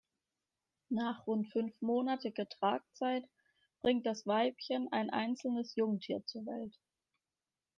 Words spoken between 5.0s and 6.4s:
einzelnes Jungtier